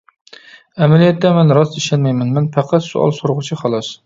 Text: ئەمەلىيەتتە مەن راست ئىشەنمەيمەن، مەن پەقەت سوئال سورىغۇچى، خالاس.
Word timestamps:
ئەمەلىيەتتە 0.85 1.33
مەن 1.35 1.53
راست 1.57 1.77
ئىشەنمەيمەن، 1.83 2.33
مەن 2.39 2.49
پەقەت 2.57 2.89
سوئال 2.89 3.15
سورىغۇچى، 3.21 3.61
خالاس. 3.63 3.93